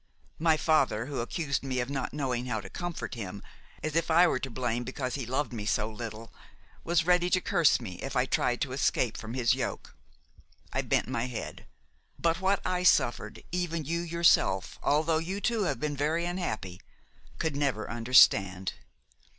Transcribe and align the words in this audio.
My 0.39 0.57
father, 0.57 1.05
who 1.05 1.19
accused 1.19 1.61
me 1.61 1.79
of 1.79 1.87
not 1.87 2.11
knowing 2.11 2.47
how 2.47 2.59
to 2.59 2.71
comfort 2.71 3.13
him, 3.13 3.43
as 3.83 3.95
if 3.95 4.09
I 4.09 4.25
were 4.25 4.39
to 4.39 4.49
blame 4.49 4.83
because 4.83 5.13
he 5.13 5.27
loved 5.27 5.53
me 5.53 5.63
so 5.67 5.91
little, 5.91 6.33
was 6.83 7.05
ready 7.05 7.29
to 7.29 7.39
curse 7.39 7.79
me 7.79 7.99
if 8.01 8.15
I 8.15 8.25
tried 8.25 8.61
to 8.61 8.71
escape 8.71 9.15
from 9.15 9.35
his 9.35 9.53
yoke. 9.53 9.93
I 10.73 10.81
bent 10.81 11.07
my 11.07 11.27
head; 11.27 11.67
but 12.17 12.41
what 12.41 12.65
I 12.65 12.81
suffered 12.81 13.43
even 13.51 13.85
you 13.85 13.99
yourself, 13.99 14.79
although 14.81 15.19
you 15.19 15.39
too 15.39 15.65
have 15.65 15.79
been 15.79 15.95
very 15.95 16.25
unhappy, 16.25 16.81
could 17.37 17.55
never 17.55 17.87
understand. 17.87 18.73